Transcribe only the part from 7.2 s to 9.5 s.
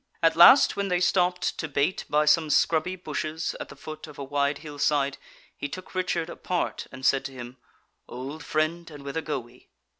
to him: "Old friend, and whither go